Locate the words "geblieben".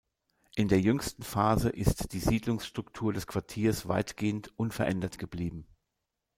5.19-5.67